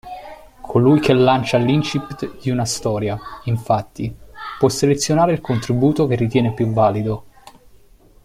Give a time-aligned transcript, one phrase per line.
[0.61, 4.11] Colui che lancia l'incipit di una storia, infatti,
[4.57, 7.25] può selezionare il contributo che ritiene più valido.